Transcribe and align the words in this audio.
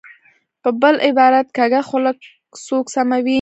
په 0.63 0.69
بل 0.81 0.95
عبارت، 1.07 1.47
کږه 1.57 1.81
خوله 1.87 2.11
سوک 2.65 2.85
سموي. 2.95 3.29